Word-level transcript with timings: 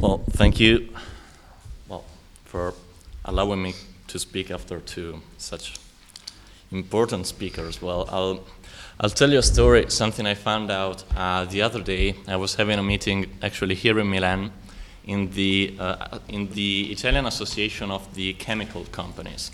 Well, 0.00 0.18
thank 0.30 0.60
you 0.60 0.90
well, 1.88 2.04
for 2.44 2.72
allowing 3.24 3.62
me 3.62 3.74
to 4.06 4.18
speak 4.20 4.48
after 4.52 4.78
two 4.78 5.20
such 5.38 5.74
important 6.70 7.26
speakers. 7.26 7.82
Well, 7.82 8.08
I'll, 8.08 8.44
I'll 9.00 9.10
tell 9.10 9.32
you 9.32 9.38
a 9.38 9.42
story, 9.42 9.90
something 9.90 10.24
I 10.24 10.34
found 10.34 10.70
out 10.70 11.02
uh, 11.16 11.46
the 11.46 11.62
other 11.62 11.82
day. 11.82 12.14
I 12.28 12.36
was 12.36 12.54
having 12.54 12.78
a 12.78 12.82
meeting 12.82 13.26
actually 13.42 13.74
here 13.74 13.98
in 13.98 14.08
Milan 14.08 14.52
in 15.04 15.30
the, 15.30 15.74
uh, 15.80 16.20
in 16.28 16.48
the 16.50 16.92
Italian 16.92 17.26
Association 17.26 17.90
of 17.90 18.14
the 18.14 18.34
Chemical 18.34 18.84
Companies. 18.92 19.50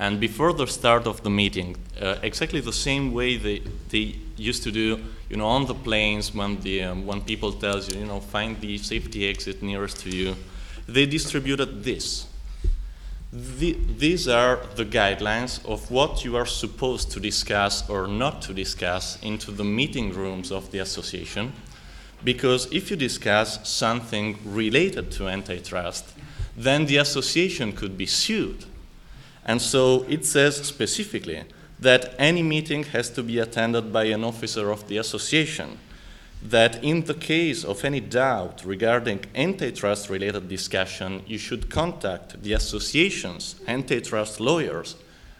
And 0.00 0.18
before 0.18 0.54
the 0.54 0.66
start 0.66 1.06
of 1.06 1.22
the 1.22 1.28
meeting, 1.28 1.76
uh, 2.00 2.16
exactly 2.22 2.60
the 2.60 2.72
same 2.72 3.12
way 3.12 3.36
they, 3.36 3.58
they 3.90 4.16
used 4.38 4.62
to 4.62 4.72
do, 4.72 4.98
you 5.28 5.36
know, 5.36 5.46
on 5.46 5.66
the 5.66 5.74
planes 5.74 6.34
when, 6.34 6.58
the, 6.62 6.84
um, 6.84 7.04
when 7.04 7.20
people 7.20 7.52
tells 7.52 7.92
you, 7.92 8.00
you 8.00 8.06
know, 8.06 8.18
find 8.18 8.58
the 8.62 8.78
safety 8.78 9.28
exit 9.28 9.62
nearest 9.62 9.98
to 9.98 10.08
you, 10.08 10.36
they 10.88 11.04
distributed 11.04 11.84
this. 11.84 12.26
The, 13.30 13.76
these 13.98 14.26
are 14.26 14.60
the 14.74 14.86
guidelines 14.86 15.62
of 15.66 15.90
what 15.90 16.24
you 16.24 16.34
are 16.34 16.46
supposed 16.46 17.10
to 17.10 17.20
discuss 17.20 17.86
or 17.90 18.08
not 18.08 18.40
to 18.42 18.54
discuss 18.54 19.22
into 19.22 19.50
the 19.52 19.64
meeting 19.64 20.14
rooms 20.14 20.50
of 20.50 20.70
the 20.70 20.78
association 20.78 21.52
because 22.24 22.72
if 22.72 22.90
you 22.90 22.96
discuss 22.96 23.68
something 23.68 24.38
related 24.46 25.10
to 25.12 25.28
antitrust, 25.28 26.14
then 26.56 26.86
the 26.86 26.96
association 26.96 27.72
could 27.72 27.98
be 27.98 28.06
sued. 28.06 28.64
And 29.44 29.60
so 29.60 30.04
it 30.08 30.26
says 30.26 30.56
specifically 30.56 31.44
that 31.78 32.14
any 32.18 32.42
meeting 32.42 32.84
has 32.84 33.08
to 33.10 33.22
be 33.22 33.38
attended 33.38 33.92
by 33.92 34.04
an 34.04 34.22
officer 34.22 34.70
of 34.70 34.86
the 34.88 34.98
association, 34.98 35.78
that 36.42 36.82
in 36.82 37.04
the 37.04 37.14
case 37.14 37.64
of 37.64 37.84
any 37.84 38.00
doubt 38.00 38.62
regarding 38.64 39.24
antitrust 39.34 40.10
related 40.10 40.48
discussion, 40.48 41.22
you 41.26 41.38
should 41.38 41.70
contact 41.70 42.42
the 42.42 42.52
association's 42.52 43.56
antitrust 43.66 44.40
lawyers, 44.40 44.96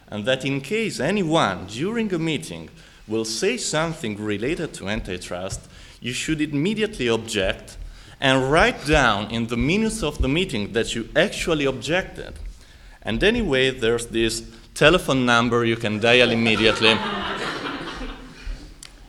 and 0.09 0.25
that 0.25 0.45
in 0.45 0.61
case 0.61 0.99
anyone 0.99 1.67
during 1.67 2.13
a 2.13 2.19
meeting 2.19 2.69
will 3.07 3.25
say 3.25 3.57
something 3.57 4.17
related 4.17 4.73
to 4.73 4.89
antitrust, 4.89 5.61
you 6.01 6.13
should 6.13 6.41
immediately 6.41 7.07
object 7.07 7.77
and 8.19 8.51
write 8.51 8.85
down 8.85 9.31
in 9.31 9.47
the 9.47 9.57
minutes 9.57 10.03
of 10.03 10.19
the 10.19 10.27
meeting 10.27 10.73
that 10.73 10.93
you 10.95 11.09
actually 11.15 11.65
objected. 11.65 12.33
And 13.03 13.23
anyway, 13.23 13.71
there's 13.71 14.07
this 14.07 14.43
telephone 14.73 15.25
number 15.25 15.65
you 15.65 15.75
can 15.75 15.99
dial 15.99 16.31
immediately 16.31 16.97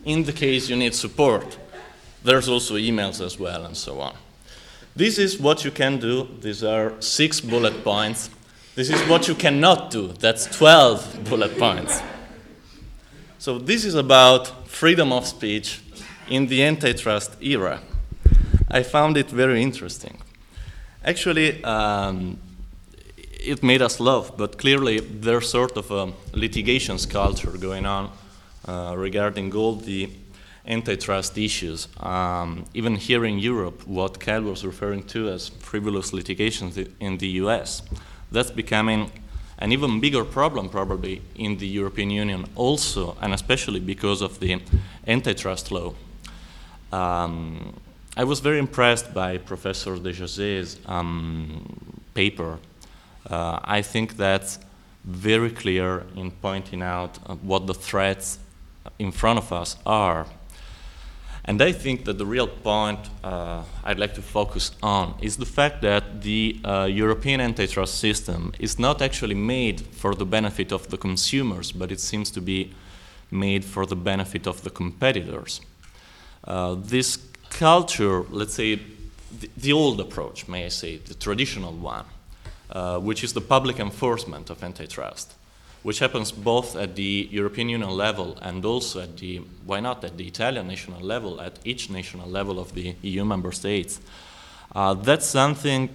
in 0.05 0.23
the 0.23 0.33
case 0.33 0.69
you 0.69 0.75
need 0.75 0.93
support. 0.93 1.57
There's 2.23 2.47
also 2.47 2.75
emails 2.75 3.23
as 3.23 3.39
well, 3.39 3.65
and 3.65 3.75
so 3.75 3.99
on. 3.99 4.15
This 4.95 5.17
is 5.17 5.39
what 5.39 5.65
you 5.65 5.71
can 5.71 5.99
do. 5.99 6.27
These 6.39 6.63
are 6.63 6.93
six 7.01 7.41
bullet 7.41 7.83
points. 7.83 8.29
This 8.75 8.89
is 8.89 9.01
what 9.09 9.27
you 9.27 9.35
cannot 9.35 9.91
do. 9.91 10.07
That's 10.19 10.45
12 10.57 11.25
bullet 11.29 11.57
points. 11.57 12.01
So, 13.39 13.59
this 13.59 13.83
is 13.85 13.95
about 13.95 14.67
freedom 14.67 15.11
of 15.11 15.27
speech 15.27 15.81
in 16.29 16.47
the 16.47 16.63
antitrust 16.63 17.35
era. 17.41 17.81
I 18.71 18.83
found 18.83 19.17
it 19.17 19.29
very 19.29 19.61
interesting. 19.61 20.17
Actually, 21.03 21.61
um, 21.63 22.39
it 23.43 23.61
made 23.61 23.81
us 23.81 23.99
laugh, 23.99 24.31
but 24.37 24.57
clearly 24.57 24.99
there's 24.99 25.49
sort 25.49 25.77
of 25.77 25.91
a 25.91 26.13
litigations 26.33 27.05
culture 27.05 27.51
going 27.51 27.85
on 27.85 28.09
uh, 28.67 28.93
regarding 28.97 29.53
all 29.53 29.75
the 29.75 30.09
antitrust 30.65 31.37
issues. 31.37 31.87
Um, 31.99 32.65
even 32.73 32.95
here 32.95 33.25
in 33.25 33.39
Europe, 33.39 33.85
what 33.85 34.19
Cal 34.19 34.41
was 34.41 34.65
referring 34.65 35.03
to 35.07 35.29
as 35.29 35.49
frivolous 35.49 36.13
litigations 36.13 36.77
in 36.99 37.17
the 37.17 37.27
US, 37.43 37.81
that's 38.31 38.51
becoming 38.51 39.11
an 39.59 39.71
even 39.71 39.99
bigger 39.99 40.23
problem 40.23 40.69
probably 40.69 41.21
in 41.35 41.57
the 41.57 41.67
European 41.67 42.09
Union 42.09 42.45
also, 42.55 43.17
and 43.21 43.33
especially 43.33 43.79
because 43.79 44.21
of 44.21 44.39
the 44.39 44.61
antitrust 45.07 45.71
law. 45.71 45.93
Um, 46.91 47.73
I 48.15 48.23
was 48.23 48.39
very 48.39 48.59
impressed 48.59 49.13
by 49.13 49.37
Professor 49.37 49.97
Desjosets' 49.97 50.77
um, 50.87 51.63
paper. 52.13 52.59
Uh, 53.29 53.59
I 53.63 53.81
think 53.81 54.17
that's 54.17 54.59
very 55.03 55.51
clear 55.51 56.05
in 56.15 56.31
pointing 56.31 56.81
out 56.81 57.19
uh, 57.25 57.35
what 57.35 57.67
the 57.67 57.73
threats 57.73 58.39
in 58.99 59.11
front 59.11 59.39
of 59.39 59.51
us 59.51 59.77
are. 59.85 60.27
And 61.45 61.61
I 61.61 61.73
think 61.73 62.05
that 62.05 62.17
the 62.17 62.25
real 62.25 62.47
point 62.47 62.99
uh, 63.21 63.63
I'd 63.83 63.99
like 63.99 64.13
to 64.13 64.21
focus 64.21 64.71
on 64.81 65.15
is 65.21 65.35
the 65.35 65.45
fact 65.45 65.81
that 65.81 66.21
the 66.21 66.57
uh, 66.63 66.87
European 66.89 67.41
antitrust 67.41 67.99
system 67.99 68.53
is 68.59 68.79
not 68.79 69.01
actually 69.01 69.35
made 69.35 69.81
for 69.81 70.15
the 70.15 70.25
benefit 70.25 70.71
of 70.71 70.87
the 70.87 70.97
consumers, 70.97 71.73
but 71.73 71.91
it 71.91 71.99
seems 71.99 72.31
to 72.31 72.41
be 72.41 72.71
made 73.29 73.65
for 73.65 73.85
the 73.85 73.95
benefit 73.95 74.47
of 74.47 74.61
the 74.63 74.69
competitors. 74.69 75.59
Uh, 76.45 76.75
this 76.75 77.17
culture, 77.49 78.21
let's 78.29 78.53
say, 78.53 78.75
the, 79.39 79.49
the, 79.57 79.73
old 79.73 79.99
approach, 79.99 80.47
may 80.47 80.65
I 80.65 80.69
say, 80.69 80.97
the 80.97 81.13
traditional 81.13 81.73
one, 81.73 82.05
uh, 82.69 82.99
which 82.99 83.23
is 83.23 83.33
the 83.33 83.41
public 83.41 83.79
enforcement 83.79 84.49
of 84.49 84.63
antitrust, 84.63 85.33
which 85.83 85.99
happens 85.99 86.31
both 86.31 86.75
at 86.75 86.95
the 86.95 87.27
European 87.31 87.69
Union 87.69 87.89
level 87.89 88.37
and 88.41 88.63
also 88.65 89.01
at 89.01 89.17
the, 89.17 89.37
why 89.65 89.79
not, 89.79 90.03
at 90.03 90.17
the 90.17 90.27
Italian 90.27 90.67
national 90.67 91.01
level, 91.01 91.41
at 91.41 91.59
each 91.65 91.89
national 91.89 92.27
level 92.29 92.59
of 92.59 92.73
the 92.73 92.95
EU 93.01 93.25
member 93.25 93.51
states. 93.51 93.99
Uh, 94.73 94.93
that's 94.93 95.25
something 95.25 95.89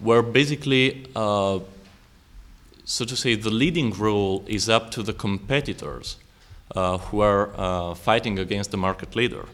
where 0.00 0.22
basically, 0.22 1.06
uh, 1.14 1.58
so 2.84 3.04
to 3.04 3.16
say, 3.16 3.34
the 3.34 3.50
leading 3.50 3.92
role 3.92 4.44
is 4.46 4.68
up 4.68 4.90
to 4.90 5.02
the 5.02 5.12
competitors 5.12 6.16
uh, 6.74 6.98
who 6.98 7.20
are 7.20 7.50
uh, 7.56 7.94
fighting 7.94 8.38
against 8.38 8.70
the 8.70 8.76
market 8.76 9.14
leader 9.14 9.46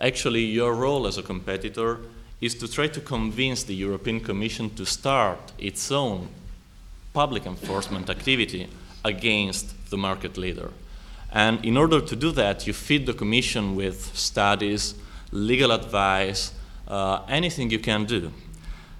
actually 0.00 0.44
your 0.44 0.74
role 0.74 1.06
as 1.06 1.18
a 1.18 1.22
competitor 1.22 2.00
is 2.44 2.54
to 2.54 2.68
try 2.68 2.86
to 2.86 3.00
convince 3.00 3.62
the 3.64 3.74
European 3.74 4.20
Commission 4.20 4.68
to 4.74 4.84
start 4.84 5.38
its 5.56 5.90
own 5.90 6.28
public 7.14 7.46
enforcement 7.46 8.10
activity 8.10 8.68
against 9.02 9.90
the 9.90 9.96
market 9.96 10.36
leader. 10.36 10.70
And 11.32 11.64
in 11.64 11.78
order 11.78 12.02
to 12.02 12.14
do 12.14 12.32
that, 12.32 12.66
you 12.66 12.74
feed 12.74 13.06
the 13.06 13.14
Commission 13.14 13.74
with 13.74 14.14
studies, 14.14 14.94
legal 15.32 15.72
advice, 15.72 16.52
uh, 16.86 17.22
anything 17.28 17.70
you 17.70 17.78
can 17.78 18.04
do. 18.04 18.30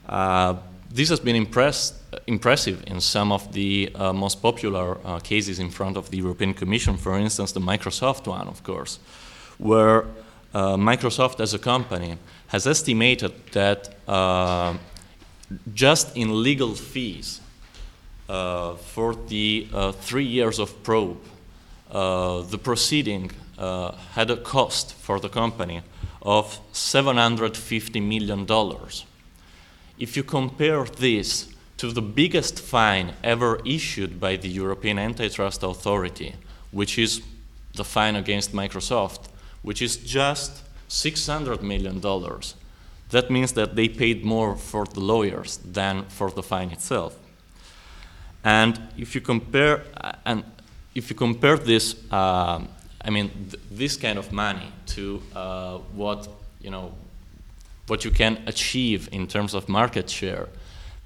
Uh, 0.09 0.55
this 0.91 1.11
has 1.11 1.21
been 1.21 1.37
impressive 1.37 2.83
in 2.87 3.01
some 3.01 3.31
of 3.31 3.53
the 3.53 3.91
uh, 3.95 4.13
most 4.13 4.41
popular 4.41 4.97
uh, 5.05 5.19
cases 5.19 5.59
in 5.59 5.69
front 5.69 5.99
of 5.99 6.09
the 6.11 6.17
European 6.17 6.55
Commission, 6.55 6.97
for 6.97 7.19
instance, 7.19 7.53
the 7.53 7.61
Microsoft 7.61 8.27
one, 8.27 8.49
of 8.49 8.63
course, 8.63 8.99
where 9.59 10.05
uh, 10.55 10.77
Microsoft 10.77 11.41
as 11.41 11.53
a 11.53 11.59
company 11.59 12.17
has 12.49 12.67
estimated 12.67 13.33
that 13.53 13.95
uh, 14.09 14.75
just 15.75 16.17
in 16.17 16.43
legal 16.43 16.75
fees 16.75 17.41
uh, 18.29 18.75
for 18.75 19.15
the 19.15 19.69
uh, 19.73 19.93
three 19.93 20.25
years 20.25 20.59
of 20.59 20.83
probe, 20.83 21.19
uh, 21.91 22.43
the 22.43 22.59
proceeding 22.59 23.31
uh, 23.59 23.93
had 24.13 24.31
a 24.31 24.37
cost 24.37 24.95
for 24.95 25.21
the 25.21 25.29
company 25.29 25.83
of 26.23 26.59
$750 26.73 28.03
million. 28.03 28.47
If 29.99 30.17
you 30.17 30.23
compare 30.25 30.85
this 30.85 31.55
to 31.77 31.93
the 31.93 32.03
biggest 32.03 32.61
fine 32.61 33.13
ever 33.23 33.61
issued 33.65 34.19
by 34.19 34.37
the 34.37 34.49
European 34.49 34.99
Antitrust 34.99 35.63
Authority, 35.63 36.35
which 36.71 36.99
is 36.99 37.21
the 37.75 37.85
fine 37.85 38.17
against 38.17 38.53
Microsoft, 38.53 39.29
which 39.63 39.83
is 39.83 39.97
just 39.97 40.63
$600 40.89 41.63
million. 41.63 42.01
That 43.11 43.31
means 43.31 43.53
that 43.53 43.77
they 43.77 43.89
paid 43.89 44.25
more 44.25 44.57
for 44.57 44.85
the 44.85 45.01
lawyers 45.01 45.59
than 45.59 46.05
for 46.05 46.31
the 46.31 46.43
fine 46.43 46.71
itself. 46.71 47.17
And 48.43 48.79
if 48.99 49.15
you 49.15 49.21
compare, 49.21 49.85
uh, 50.01 50.13
and 50.25 50.45
if 50.95 51.11
you 51.11 51.17
compare 51.17 51.57
this, 51.57 51.97
uh, 52.11 52.61
I 53.05 53.11
mean, 53.11 53.31
th 53.51 53.61
this 53.71 53.97
kind 53.97 54.19
of 54.19 54.33
money 54.33 54.69
to 54.95 55.21
uh, 55.35 55.79
what 55.97 56.29
you 56.61 56.71
know, 56.71 56.93
what 57.89 58.05
you 58.05 58.11
can 58.11 58.43
achieve 58.47 59.09
in 59.13 59.27
terms 59.27 59.55
of 59.55 59.69
market 59.69 60.11
share, 60.11 60.49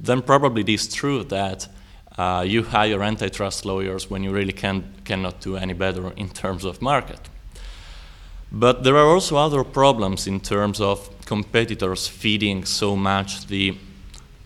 then 0.00 0.22
probably 0.22 0.62
it 0.62 0.68
is 0.68 0.94
true 0.94 1.24
that 1.24 1.68
uh, 2.16 2.44
you 2.46 2.62
hire 2.62 3.02
antitrust 3.02 3.64
lawyers 3.64 4.10
when 4.10 4.24
you 4.24 4.32
really 4.32 4.52
can 4.52 4.82
cannot 5.04 5.40
do 5.40 5.56
any 5.56 5.74
better 5.74 6.12
in 6.16 6.28
terms 6.28 6.64
of 6.64 6.80
market. 6.80 7.27
But 8.50 8.82
there 8.82 8.96
are 8.96 9.06
also 9.06 9.36
other 9.36 9.62
problems 9.64 10.26
in 10.26 10.40
terms 10.40 10.80
of 10.80 11.10
competitors 11.26 12.08
feeding 12.08 12.64
so 12.64 12.96
much 12.96 13.46
the 13.46 13.76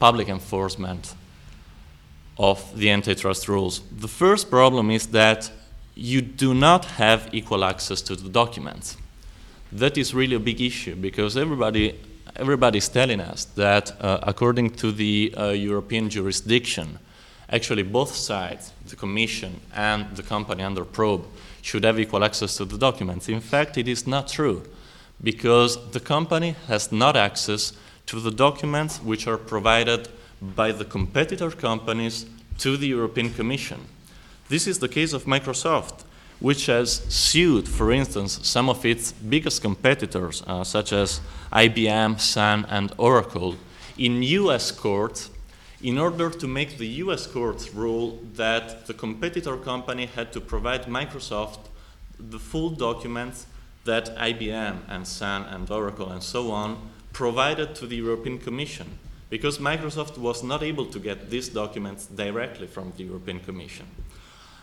public 0.00 0.28
enforcement 0.28 1.14
of 2.38 2.76
the 2.76 2.90
antitrust 2.90 3.48
rules. 3.48 3.80
The 3.90 4.08
first 4.08 4.50
problem 4.50 4.90
is 4.90 5.06
that 5.08 5.50
you 5.94 6.20
do 6.22 6.54
not 6.54 6.84
have 6.84 7.28
equal 7.32 7.64
access 7.64 8.02
to 8.02 8.16
the 8.16 8.28
documents. 8.28 8.96
That 9.70 9.96
is 9.96 10.14
really 10.14 10.36
a 10.36 10.40
big 10.40 10.60
issue 10.60 10.96
because 10.96 11.36
everybody 11.36 11.98
everybody's 12.36 12.88
telling 12.88 13.20
us 13.20 13.44
that 13.44 13.92
uh, 14.00 14.18
according 14.22 14.70
to 14.70 14.90
the 14.90 15.34
uh, 15.36 15.50
European 15.50 16.08
jurisdiction, 16.08 16.98
actually 17.52 17.82
both 17.82 18.14
sides, 18.14 18.72
the 18.88 18.96
Commission 18.96 19.60
and 19.74 20.16
the 20.16 20.22
company 20.22 20.62
under 20.62 20.84
probe, 20.84 21.26
should 21.60 21.84
have 21.84 22.00
equal 22.00 22.24
access 22.24 22.56
to 22.56 22.64
the 22.64 22.78
documents. 22.78 23.28
In 23.28 23.40
fact, 23.40 23.78
it 23.78 23.86
is 23.86 24.06
not 24.06 24.28
true 24.28 24.62
because 25.22 25.90
the 25.90 26.00
company 26.00 26.56
has 26.66 26.90
not 26.90 27.16
access 27.16 27.74
to 28.06 28.18
the 28.18 28.30
documents 28.30 28.98
which 28.98 29.26
are 29.28 29.38
provided 29.38 30.08
by 30.40 30.72
the 30.72 30.84
competitor 30.84 31.50
companies 31.50 32.26
to 32.58 32.76
the 32.76 32.88
European 32.88 33.32
Commission. 33.32 33.80
This 34.48 34.66
is 34.66 34.80
the 34.80 34.88
case 34.88 35.12
of 35.12 35.24
Microsoft, 35.24 36.04
which 36.40 36.66
has 36.66 37.02
sued, 37.08 37.68
for 37.68 37.92
instance, 37.92 38.40
some 38.42 38.68
of 38.68 38.84
its 38.84 39.12
biggest 39.12 39.62
competitors, 39.62 40.42
uh, 40.46 40.64
such 40.64 40.92
as 40.92 41.20
IBM, 41.52 42.18
Sun, 42.18 42.66
and 42.68 42.92
Oracle, 42.98 43.54
in 43.96 44.22
US 44.22 44.72
courts 44.72 45.30
in 45.82 45.98
order 45.98 46.30
to 46.30 46.46
make 46.46 46.78
the 46.78 46.86
US 47.04 47.26
courts 47.26 47.74
rule 47.74 48.20
that 48.34 48.86
the 48.86 48.94
competitor 48.94 49.56
company 49.56 50.06
had 50.06 50.32
to 50.32 50.40
provide 50.40 50.84
Microsoft 50.84 51.58
the 52.18 52.38
full 52.38 52.70
documents 52.70 53.46
that 53.84 54.16
IBM 54.16 54.78
and 54.88 55.06
Sun 55.06 55.44
and 55.44 55.68
Oracle 55.70 56.10
and 56.10 56.22
so 56.22 56.52
on 56.52 56.90
provided 57.12 57.74
to 57.74 57.86
the 57.86 57.96
European 57.96 58.38
Commission 58.38 58.98
because 59.28 59.58
Microsoft 59.58 60.18
was 60.18 60.42
not 60.42 60.62
able 60.62 60.86
to 60.86 60.98
get 61.00 61.30
these 61.30 61.48
documents 61.48 62.06
directly 62.06 62.66
from 62.66 62.92
the 62.96 63.04
European 63.04 63.40
Commission. 63.40 63.86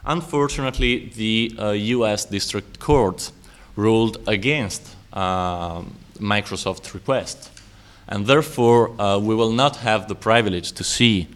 Unfortunately, 0.06 1.12
the 1.16 1.51
uh, 1.60 1.71
US 1.71 2.25
District 2.25 2.80
Court 2.80 3.31
ruled 3.75 4.18
against 4.27 4.95
uh, 5.12 5.81
Microsoft's 6.19 6.94
request. 6.94 7.51
And 8.09 8.25
therefore, 8.25 9.00
uh, 9.00 9.19
we 9.19 9.35
will 9.35 9.51
not 9.51 9.77
have 9.77 10.07
the 10.07 10.15
privilege 10.15 10.71
to 10.73 10.83
see 10.83 11.27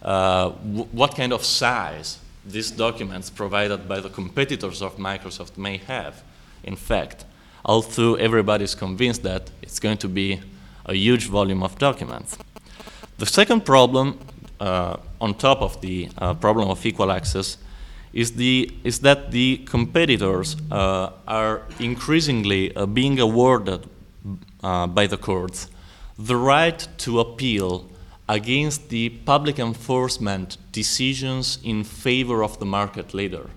uh, 0.00 0.50
what 0.50 1.14
kind 1.14 1.32
of 1.32 1.44
size 1.44 2.18
these 2.44 2.70
documents 2.70 3.28
provided 3.28 3.86
by 3.86 4.00
the 4.00 4.08
competitors 4.08 4.80
of 4.80 4.96
Microsoft 4.96 5.58
may 5.58 5.76
have, 5.76 6.22
in 6.64 6.74
fact, 6.74 7.26
although 7.64 8.14
everybody 8.14 8.64
is 8.64 8.74
convinced 8.74 9.22
that 9.22 9.50
it's 9.60 9.78
going 9.78 9.98
to 9.98 10.08
be 10.08 10.40
a 10.86 10.94
huge 10.94 11.26
volume 11.26 11.62
of 11.62 11.78
documents. 11.78 12.38
The 13.18 13.26
second 13.26 13.66
problem, 13.66 14.18
uh, 14.58 14.96
on 15.20 15.34
top 15.34 15.60
of 15.60 15.80
the 15.82 16.08
uh, 16.16 16.34
problem 16.34 16.70
of 16.70 16.84
equal 16.86 17.12
access, 17.12 17.58
is, 18.14 18.32
the, 18.32 18.72
is 18.84 19.00
that 19.00 19.30
the 19.30 19.58
competitors 19.66 20.56
uh, 20.70 21.10
are 21.28 21.62
increasingly 21.78 22.74
uh, 22.74 22.86
being 22.86 23.20
awarded 23.20 23.86
by 24.62 25.06
the 25.08 25.16
courts 25.16 25.68
the 26.26 26.36
right 26.36 26.86
to 26.98 27.20
appeal 27.20 27.88
against 28.28 28.88
the 28.90 29.08
public 29.26 29.58
enforcement 29.58 30.56
decisions 30.70 31.58
in 31.64 31.82
favor 31.82 32.44
of 32.44 32.58
the 32.58 32.64
market 32.64 33.12
leader. 33.12 33.50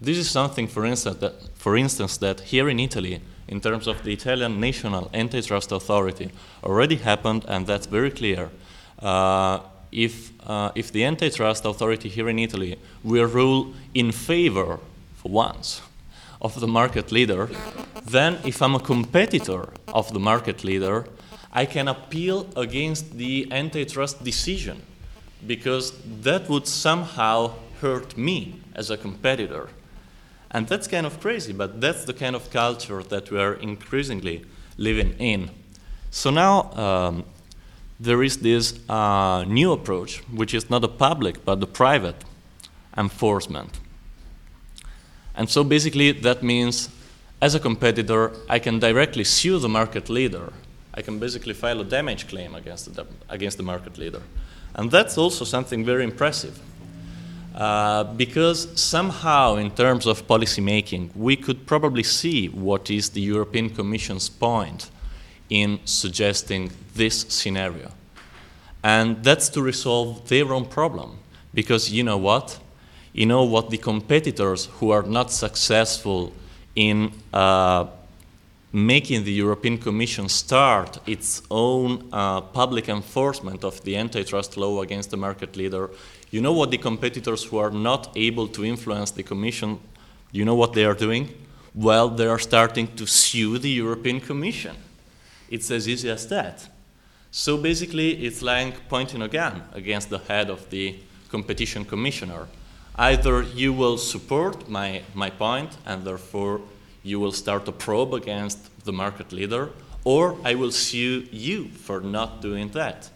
This 0.00 0.16
is 0.16 0.30
something, 0.30 0.68
for 0.68 0.86
instance, 0.86 1.18
that, 1.18 1.34
for 1.54 1.76
instance, 1.76 2.16
that 2.18 2.40
here 2.40 2.68
in 2.68 2.80
Italy, 2.80 3.20
in 3.46 3.60
terms 3.60 3.86
of 3.86 4.02
the 4.04 4.12
Italian 4.12 4.60
National 4.60 5.10
Antitrust 5.12 5.72
Authority, 5.72 6.30
already 6.62 6.96
happened, 6.96 7.44
and 7.48 7.66
that's 7.66 7.86
very 7.86 8.10
clear. 8.10 8.50
Uh, 9.00 9.60
if, 9.92 10.32
uh, 10.46 10.70
if 10.74 10.92
the 10.92 11.04
antitrust 11.04 11.64
authority 11.64 12.08
here 12.08 12.28
in 12.28 12.38
Italy 12.38 12.78
will 13.02 13.26
rule 13.26 13.74
in 13.94 14.12
favor, 14.12 14.78
for 15.16 15.30
once, 15.30 15.82
of 16.40 16.60
the 16.60 16.66
market 16.66 17.10
leader, 17.10 17.48
then 18.04 18.38
if 18.44 18.62
I'm 18.62 18.74
a 18.74 18.80
competitor 18.80 19.68
of 19.88 20.12
the 20.12 20.20
market 20.20 20.62
leader, 20.62 21.06
I 21.58 21.66
can 21.66 21.88
appeal 21.88 22.46
against 22.54 23.18
the 23.18 23.48
antitrust 23.50 24.22
decision 24.22 24.80
because 25.44 25.92
that 26.22 26.48
would 26.48 26.68
somehow 26.68 27.54
hurt 27.80 28.16
me 28.16 28.60
as 28.76 28.90
a 28.90 28.96
competitor. 28.96 29.68
And 30.52 30.68
that's 30.68 30.86
kind 30.86 31.04
of 31.04 31.18
crazy, 31.20 31.52
but 31.52 31.80
that's 31.80 32.04
the 32.04 32.12
kind 32.12 32.36
of 32.36 32.48
culture 32.50 33.02
that 33.02 33.32
we 33.32 33.40
are 33.40 33.54
increasingly 33.54 34.44
living 34.76 35.16
in. 35.18 35.50
So 36.12 36.30
now 36.30 36.70
um, 36.74 37.24
there 37.98 38.22
is 38.22 38.36
this 38.36 38.78
uh, 38.88 39.44
new 39.48 39.72
approach, 39.72 40.18
which 40.30 40.54
is 40.54 40.70
not 40.70 40.82
the 40.82 40.88
public 41.06 41.44
but 41.44 41.58
the 41.58 41.66
private 41.66 42.22
enforcement. 42.96 43.80
And 45.34 45.50
so 45.50 45.64
basically, 45.64 46.12
that 46.12 46.40
means 46.44 46.88
as 47.42 47.56
a 47.56 47.60
competitor, 47.60 48.30
I 48.48 48.60
can 48.60 48.78
directly 48.78 49.24
sue 49.24 49.58
the 49.58 49.68
market 49.68 50.08
leader. 50.08 50.52
I 50.98 51.02
can 51.02 51.20
basically 51.20 51.54
file 51.54 51.80
a 51.80 51.84
damage 51.84 52.26
claim 52.26 52.56
against 52.56 52.92
the, 52.92 53.06
against 53.28 53.56
the 53.56 53.62
market 53.62 53.98
leader. 53.98 54.20
And 54.74 54.90
that's 54.90 55.16
also 55.16 55.44
something 55.44 55.84
very 55.84 56.02
impressive. 56.02 56.58
Uh, 57.54 58.02
because 58.02 58.68
somehow, 58.74 59.54
in 59.54 59.70
terms 59.70 60.06
of 60.06 60.26
policy 60.26 60.60
making, 60.60 61.12
we 61.14 61.36
could 61.36 61.66
probably 61.66 62.02
see 62.02 62.48
what 62.48 62.90
is 62.90 63.10
the 63.10 63.20
European 63.20 63.70
Commission's 63.70 64.28
point 64.28 64.90
in 65.48 65.78
suggesting 65.84 66.72
this 66.94 67.20
scenario. 67.28 67.92
And 68.82 69.22
that's 69.22 69.48
to 69.50 69.62
resolve 69.62 70.28
their 70.28 70.52
own 70.52 70.64
problem. 70.64 71.18
Because 71.54 71.92
you 71.92 72.02
know 72.02 72.18
what? 72.18 72.58
You 73.12 73.26
know 73.26 73.44
what 73.44 73.70
the 73.70 73.78
competitors 73.78 74.66
who 74.80 74.90
are 74.90 75.04
not 75.04 75.30
successful 75.30 76.32
in 76.74 77.12
uh, 77.32 77.86
making 78.72 79.24
the 79.24 79.32
European 79.32 79.78
Commission 79.78 80.28
start 80.28 80.98
its 81.06 81.42
own 81.50 82.08
uh, 82.12 82.40
public 82.40 82.88
enforcement 82.88 83.64
of 83.64 83.82
the 83.84 83.96
antitrust 83.96 84.56
law 84.56 84.82
against 84.82 85.10
the 85.10 85.16
market 85.16 85.56
leader, 85.56 85.90
you 86.30 86.40
know 86.40 86.52
what 86.52 86.70
the 86.70 86.78
competitors 86.78 87.44
who 87.44 87.56
are 87.56 87.70
not 87.70 88.12
able 88.14 88.46
to 88.48 88.64
influence 88.64 89.10
the 89.10 89.22
Commission, 89.22 89.78
you 90.32 90.44
know 90.44 90.54
what 90.54 90.74
they 90.74 90.84
are 90.84 90.94
doing? 90.94 91.28
Well, 91.74 92.10
they 92.10 92.26
are 92.26 92.38
starting 92.38 92.94
to 92.96 93.06
sue 93.06 93.58
the 93.58 93.70
European 93.70 94.20
Commission. 94.20 94.76
It's 95.48 95.70
as 95.70 95.88
easy 95.88 96.10
as 96.10 96.26
that. 96.28 96.68
So 97.30 97.56
basically, 97.56 98.24
it's 98.24 98.42
like 98.42 98.88
pointing 98.88 99.22
a 99.22 99.28
gun 99.28 99.62
against 99.72 100.10
the 100.10 100.18
head 100.18 100.50
of 100.50 100.68
the 100.70 100.98
competition 101.30 101.84
commissioner. 101.84 102.48
Either 102.96 103.42
you 103.42 103.72
will 103.72 103.96
support 103.96 104.68
my, 104.68 105.02
my 105.14 105.30
point 105.30 105.76
and 105.86 106.04
therefore 106.04 106.60
you 107.08 107.18
will 107.18 107.32
start 107.32 107.66
a 107.68 107.72
probe 107.72 108.14
against 108.14 108.84
the 108.84 108.92
market 108.92 109.32
leader, 109.32 109.70
or 110.04 110.36
I 110.44 110.54
will 110.54 110.70
sue 110.70 111.26
you 111.30 111.68
for 111.68 112.00
not 112.00 112.42
doing 112.42 112.68
that. 112.70 113.10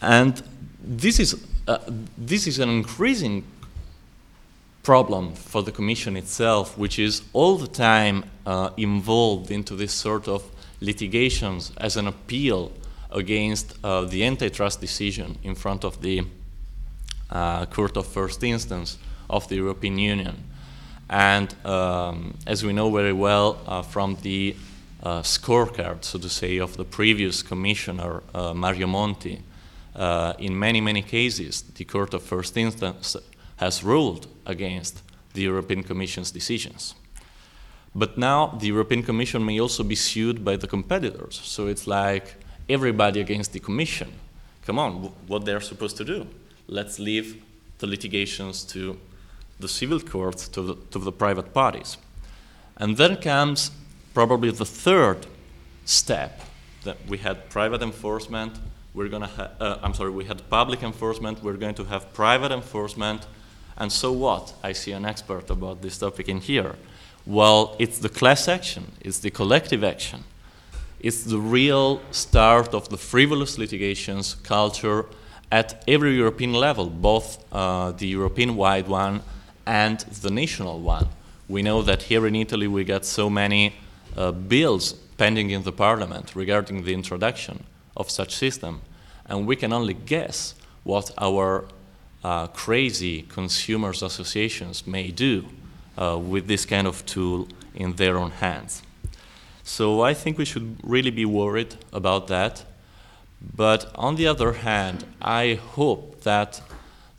And 0.00 0.42
this 0.82 1.20
is, 1.20 1.46
uh, 1.68 1.78
this 2.18 2.46
is 2.46 2.58
an 2.58 2.68
increasing 2.68 3.44
problem 4.82 5.34
for 5.34 5.62
the 5.62 5.70
Commission 5.70 6.16
itself, 6.16 6.76
which 6.76 6.98
is 6.98 7.22
all 7.32 7.56
the 7.56 7.68
time 7.68 8.24
uh, 8.44 8.70
involved 8.76 9.50
into 9.50 9.76
this 9.76 9.92
sort 9.92 10.26
of 10.26 10.42
litigations 10.80 11.72
as 11.76 11.96
an 11.96 12.08
appeal 12.08 12.72
against 13.10 13.76
uh, 13.84 14.02
the 14.02 14.24
antitrust 14.24 14.80
decision 14.80 15.38
in 15.44 15.54
front 15.54 15.84
of 15.84 16.02
the 16.02 16.22
uh, 17.30 17.66
Court 17.66 17.96
of 17.96 18.06
First 18.06 18.42
Instance 18.42 18.98
of 19.30 19.48
the 19.48 19.56
European 19.56 19.98
Union. 19.98 20.34
And 21.12 21.54
um, 21.66 22.38
as 22.46 22.64
we 22.64 22.72
know 22.72 22.90
very 22.90 23.12
well 23.12 23.58
uh, 23.66 23.82
from 23.82 24.16
the 24.22 24.56
uh, 25.02 25.20
scorecard, 25.20 26.04
so 26.04 26.18
to 26.18 26.28
say, 26.30 26.56
of 26.56 26.78
the 26.78 26.86
previous 26.86 27.42
commissioner, 27.42 28.22
uh, 28.34 28.54
Mario 28.54 28.86
Monti, 28.86 29.42
uh, 29.94 30.32
in 30.38 30.58
many, 30.58 30.80
many 30.80 31.02
cases, 31.02 31.60
the 31.74 31.84
Court 31.84 32.14
of 32.14 32.22
First 32.22 32.56
Instance 32.56 33.14
has 33.56 33.84
ruled 33.84 34.26
against 34.46 35.02
the 35.34 35.42
European 35.42 35.82
Commission's 35.82 36.30
decisions. 36.30 36.94
But 37.94 38.16
now 38.16 38.56
the 38.58 38.68
European 38.68 39.02
Commission 39.02 39.44
may 39.44 39.60
also 39.60 39.84
be 39.84 39.96
sued 39.96 40.42
by 40.42 40.56
the 40.56 40.66
competitors. 40.66 41.38
So 41.44 41.66
it's 41.66 41.86
like 41.86 42.36
everybody 42.70 43.20
against 43.20 43.52
the 43.52 43.60
Commission. 43.60 44.10
Come 44.64 44.78
on, 44.78 45.12
what 45.26 45.44
they're 45.44 45.60
supposed 45.60 45.98
to 45.98 46.04
do? 46.04 46.26
Let's 46.68 46.98
leave 46.98 47.42
the 47.80 47.86
litigations 47.86 48.64
to 48.72 48.96
the 49.62 49.68
civil 49.68 50.00
courts, 50.00 50.48
to 50.48 50.62
the, 50.62 50.74
to 50.90 50.98
the 50.98 51.12
private 51.12 51.54
parties. 51.54 51.96
And 52.76 52.96
then 52.96 53.16
comes 53.16 53.70
probably 54.12 54.50
the 54.50 54.66
third 54.66 55.26
step 55.84 56.40
that 56.84 56.96
we 57.08 57.18
had 57.18 57.48
private 57.48 57.82
enforcement, 57.82 58.52
we're 58.94 59.08
going 59.08 59.22
to 59.22 59.28
ha- 59.28 59.50
uh, 59.58 59.78
I'm 59.82 59.94
sorry, 59.94 60.10
we 60.10 60.24
had 60.24 60.48
public 60.50 60.82
enforcement, 60.82 61.42
we're 61.42 61.56
going 61.56 61.76
to 61.76 61.84
have 61.84 62.12
private 62.12 62.52
enforcement, 62.52 63.26
and 63.78 63.90
so 63.90 64.12
what? 64.12 64.52
I 64.62 64.72
see 64.72 64.92
an 64.92 65.04
expert 65.04 65.48
about 65.48 65.80
this 65.80 65.96
topic 65.98 66.28
in 66.28 66.40
here. 66.40 66.74
Well, 67.24 67.76
it's 67.78 67.98
the 67.98 68.08
class 68.08 68.48
action, 68.48 68.92
it's 69.00 69.20
the 69.20 69.30
collective 69.30 69.82
action. 69.84 70.24
It's 71.00 71.24
the 71.24 71.38
real 71.38 72.00
start 72.12 72.74
of 72.74 72.88
the 72.88 72.96
frivolous 72.96 73.58
litigations 73.58 74.34
culture 74.34 75.06
at 75.50 75.82
every 75.88 76.16
European 76.16 76.52
level, 76.52 76.86
both 76.88 77.44
uh, 77.52 77.90
the 77.92 78.06
European 78.06 78.54
wide 78.54 78.86
one 78.86 79.20
and 79.66 80.00
the 80.00 80.30
national 80.30 80.80
one. 80.80 81.08
We 81.48 81.62
know 81.62 81.82
that 81.82 82.02
here 82.02 82.26
in 82.26 82.36
Italy 82.36 82.66
we 82.66 82.84
got 82.84 83.04
so 83.04 83.28
many 83.28 83.74
uh, 84.16 84.32
bills 84.32 84.94
pending 85.16 85.50
in 85.50 85.62
the 85.62 85.72
parliament 85.72 86.34
regarding 86.34 86.84
the 86.84 86.94
introduction 86.94 87.64
of 87.96 88.10
such 88.10 88.34
system, 88.34 88.80
and 89.26 89.46
we 89.46 89.56
can 89.56 89.72
only 89.72 89.94
guess 89.94 90.54
what 90.84 91.10
our 91.18 91.64
uh, 92.24 92.46
crazy 92.48 93.22
consumers 93.22 94.02
associations 94.02 94.86
may 94.86 95.10
do 95.10 95.44
uh, 95.98 96.18
with 96.18 96.46
this 96.46 96.64
kind 96.64 96.86
of 96.86 97.04
tool 97.06 97.48
in 97.74 97.94
their 97.94 98.18
own 98.18 98.30
hands. 98.30 98.82
So 99.64 100.02
I 100.02 100.14
think 100.14 100.38
we 100.38 100.44
should 100.44 100.76
really 100.82 101.10
be 101.10 101.24
worried 101.24 101.76
about 101.92 102.26
that. 102.28 102.64
But 103.54 103.90
on 103.94 104.16
the 104.16 104.26
other 104.26 104.52
hand, 104.52 105.04
I 105.20 105.60
hope 105.74 106.22
that 106.22 106.60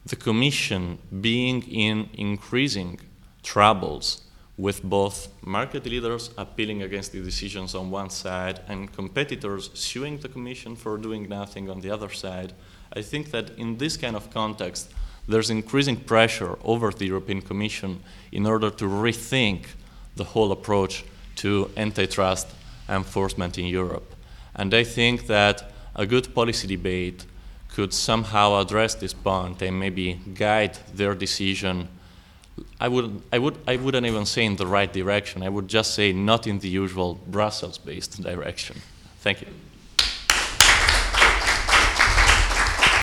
the 0.05 0.15
Commission, 0.15 0.97
being 1.21 1.63
in 1.63 2.09
increasing 2.13 2.99
troubles 3.41 4.21
with 4.57 4.83
both 4.83 5.29
market 5.41 5.85
leaders 5.85 6.29
appealing 6.37 6.83
against 6.83 7.11
the 7.11 7.21
decisions 7.21 7.73
on 7.73 7.89
one 7.89 8.09
side 8.09 8.59
and 8.67 8.91
competitors 8.93 9.71
suing 9.73 10.17
the 10.17 10.29
Commission 10.29 10.75
for 10.75 10.97
doing 10.97 11.27
nothing 11.27 11.69
on 11.69 11.81
the 11.81 11.89
other 11.89 12.09
side, 12.09 12.53
I 12.93 13.01
think 13.01 13.31
that 13.31 13.51
in 13.57 13.77
this 13.77 13.97
kind 13.97 14.15
of 14.15 14.29
context, 14.29 14.91
there's 15.27 15.49
increasing 15.49 15.95
pressure 15.95 16.57
over 16.63 16.91
the 16.91 17.05
European 17.05 17.41
Commission 17.41 18.01
in 18.31 18.45
order 18.45 18.69
to 18.69 18.85
rethink 18.85 19.65
the 20.15 20.23
whole 20.23 20.51
approach 20.51 21.03
to 21.37 21.71
antitrust 21.77 22.47
enforcement 22.89 23.57
in 23.57 23.65
Europe. 23.65 24.13
And 24.53 24.73
I 24.73 24.83
think 24.83 25.27
that 25.27 25.71
a 25.95 26.05
good 26.05 26.35
policy 26.35 26.67
debate 26.67 27.25
could 27.73 27.93
somehow 27.93 28.59
address 28.61 28.95
this 28.95 29.13
point 29.13 29.61
and 29.61 29.79
maybe 29.79 30.13
guide 30.35 30.77
their 30.93 31.15
decision. 31.15 31.87
I, 32.79 32.87
would, 32.87 33.21
I, 33.31 33.39
would, 33.39 33.57
I 33.67 33.77
wouldn't 33.77 34.05
even 34.05 34.25
say 34.25 34.45
in 34.45 34.55
the 34.57 34.67
right 34.67 34.91
direction. 34.91 35.41
I 35.41 35.49
would 35.49 35.67
just 35.67 35.95
say 35.95 36.13
not 36.13 36.45
in 36.45 36.59
the 36.59 36.69
usual 36.69 37.15
Brussels 37.27 37.79
based 37.79 38.21
direction. 38.29 38.77
Thank 39.19 39.41
you. 39.41 39.47